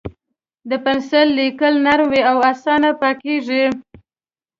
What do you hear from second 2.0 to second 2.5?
وي او